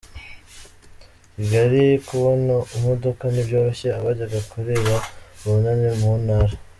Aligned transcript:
Kigali 1.33 1.83
Kubona 2.07 2.55
imodoka 2.75 3.23
ntibyoroheye 3.27 3.91
abajyaga 3.99 4.39
kurira 4.49 4.95
Ubunani 5.43 5.89
mu 6.01 6.11
ntara 6.23 6.55